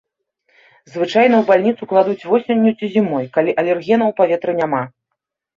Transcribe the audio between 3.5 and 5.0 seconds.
алергенаў у паветры няма.